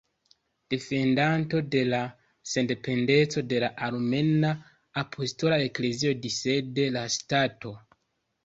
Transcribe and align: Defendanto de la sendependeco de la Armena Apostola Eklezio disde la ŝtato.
Defendanto 0.73 1.59
de 1.75 1.83
la 1.89 1.99
sendependeco 2.53 3.43
de 3.51 3.59
la 3.65 3.69
Armena 3.89 4.51
Apostola 5.03 5.61
Eklezio 5.67 6.15
disde 6.25 6.89
la 6.97 7.05
ŝtato. 7.19 7.77